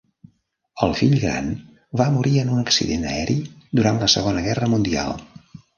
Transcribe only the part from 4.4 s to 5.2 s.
Guerra Mundial.